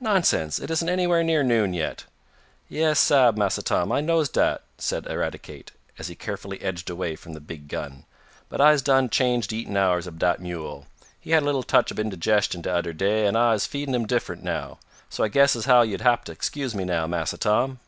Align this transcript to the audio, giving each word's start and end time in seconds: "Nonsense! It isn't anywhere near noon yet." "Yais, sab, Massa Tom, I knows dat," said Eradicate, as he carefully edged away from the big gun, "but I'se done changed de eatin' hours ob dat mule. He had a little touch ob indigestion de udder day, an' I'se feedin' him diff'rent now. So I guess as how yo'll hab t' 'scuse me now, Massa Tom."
"Nonsense! 0.00 0.58
It 0.58 0.70
isn't 0.70 0.88
anywhere 0.90 1.24
near 1.24 1.42
noon 1.42 1.72
yet." 1.72 2.04
"Yais, 2.68 2.98
sab, 3.00 3.38
Massa 3.38 3.62
Tom, 3.62 3.90
I 3.90 4.02
knows 4.02 4.28
dat," 4.28 4.60
said 4.76 5.06
Eradicate, 5.06 5.72
as 5.98 6.08
he 6.08 6.14
carefully 6.14 6.60
edged 6.60 6.90
away 6.90 7.16
from 7.16 7.32
the 7.32 7.40
big 7.40 7.66
gun, 7.66 8.04
"but 8.50 8.60
I'se 8.60 8.82
done 8.82 9.08
changed 9.08 9.48
de 9.48 9.56
eatin' 9.56 9.74
hours 9.78 10.06
ob 10.06 10.18
dat 10.18 10.42
mule. 10.42 10.84
He 11.18 11.30
had 11.30 11.42
a 11.42 11.46
little 11.46 11.62
touch 11.62 11.90
ob 11.90 11.98
indigestion 11.98 12.60
de 12.60 12.70
udder 12.70 12.92
day, 12.92 13.26
an' 13.26 13.34
I'se 13.34 13.64
feedin' 13.66 13.94
him 13.94 14.04
diff'rent 14.04 14.42
now. 14.42 14.78
So 15.08 15.24
I 15.24 15.28
guess 15.28 15.56
as 15.56 15.64
how 15.64 15.80
yo'll 15.80 16.00
hab 16.02 16.26
t' 16.26 16.34
'scuse 16.34 16.74
me 16.74 16.84
now, 16.84 17.06
Massa 17.06 17.38
Tom." 17.38 17.80